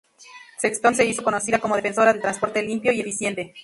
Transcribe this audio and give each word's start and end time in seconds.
Sexton 0.57 0.95
se 0.95 1.05
hizo 1.05 1.21
conocida 1.23 1.59
como 1.59 1.75
defensora 1.75 2.11
del 2.11 2.23
transporte 2.23 2.63
limpio 2.63 2.91
y 2.91 3.01
eficiente. 3.01 3.53